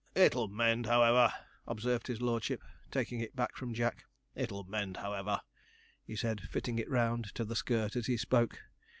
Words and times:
'It'll 0.15 0.47
mend, 0.47 0.87
however,' 0.87 1.31
observed 1.67 2.07
his 2.07 2.19
lordship, 2.23 2.63
taking 2.89 3.19
it 3.19 3.35
back 3.35 3.55
from 3.55 3.71
Jack; 3.71 4.05
'it'll 4.33 4.63
mend, 4.63 4.97
however,' 4.97 5.41
he 6.03 6.15
said, 6.15 6.41
fitting 6.41 6.79
it 6.79 6.89
round 6.89 7.25
to 7.35 7.45
the 7.45 7.55
skirt 7.55 7.95
as 7.95 8.07
he 8.07 8.17
spoke. 8.17 8.63